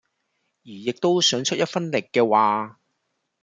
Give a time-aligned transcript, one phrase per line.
[0.03, 0.03] 而
[0.63, 2.79] 亦都想出一分力嘅話